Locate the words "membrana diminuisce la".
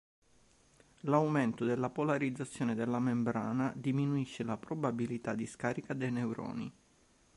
2.97-4.57